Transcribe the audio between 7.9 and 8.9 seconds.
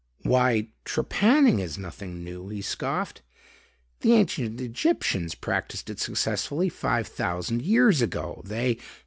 ago. They...."